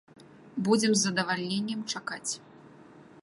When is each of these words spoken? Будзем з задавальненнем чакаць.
Будзем 0.67 0.93
з 0.95 1.01
задавальненнем 1.07 1.81
чакаць. 1.93 2.31